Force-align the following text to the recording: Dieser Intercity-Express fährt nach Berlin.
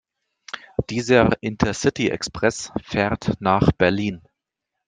Dieser 0.89 1.29
Intercity-Express 1.41 2.71
fährt 2.81 3.35
nach 3.39 3.71
Berlin. 3.73 4.23